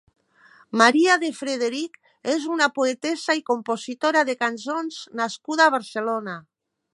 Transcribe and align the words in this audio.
Maria 0.81 1.17
de 1.23 1.27
Frederic 1.39 1.99
és 2.35 2.47
una 2.55 2.69
poetessa 2.77 3.37
i 3.41 3.45
compositora 3.51 4.25
de 4.31 4.37
cançons 4.41 4.99
nascuda 5.21 5.69
a 5.69 5.75
Barcelona. 5.79 6.37